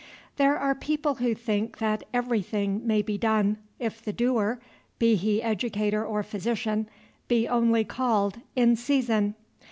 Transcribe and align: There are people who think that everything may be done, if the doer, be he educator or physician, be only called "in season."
There 0.37 0.57
are 0.57 0.73
people 0.73 1.13
who 1.21 1.35
think 1.35 1.77
that 1.77 2.01
everything 2.11 2.87
may 2.87 3.03
be 3.03 3.19
done, 3.19 3.57
if 3.77 4.01
the 4.01 4.11
doer, 4.11 4.59
be 4.97 5.13
he 5.15 5.43
educator 5.43 6.03
or 6.03 6.23
physician, 6.23 6.89
be 7.27 7.47
only 7.47 7.83
called 7.83 8.41
"in 8.55 8.75
season." 8.75 9.35